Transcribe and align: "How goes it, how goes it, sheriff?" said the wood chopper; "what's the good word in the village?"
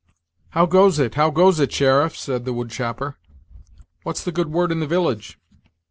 "How 0.57 0.65
goes 0.65 0.97
it, 0.97 1.13
how 1.13 1.29
goes 1.29 1.59
it, 1.59 1.71
sheriff?" 1.71 2.17
said 2.17 2.43
the 2.43 2.53
wood 2.53 2.71
chopper; 2.71 3.17
"what's 4.01 4.23
the 4.23 4.31
good 4.31 4.49
word 4.51 4.71
in 4.71 4.79
the 4.79 4.87
village?" 4.87 5.37